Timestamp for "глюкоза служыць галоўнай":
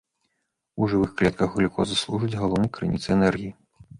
1.59-2.71